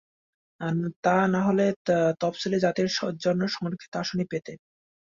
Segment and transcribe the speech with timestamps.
[1.03, 1.65] তা নাহলে
[2.19, 2.89] তফসিলি জাতির
[3.19, 4.53] জন্য সংরক্ষিত আসনই পেতে।